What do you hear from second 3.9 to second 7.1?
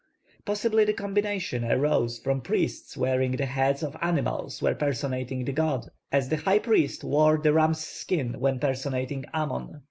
animals when personating the god, as the high priest